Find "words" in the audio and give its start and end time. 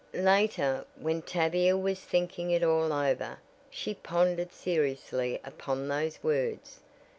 6.23-6.79